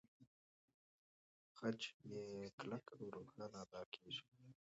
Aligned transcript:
خج 1.57 1.79
يې 2.11 2.23
کلک 2.59 2.85
او 2.95 3.03
روښانه 3.15 3.47
ادا 3.63 3.81
کېږي. 3.93 4.23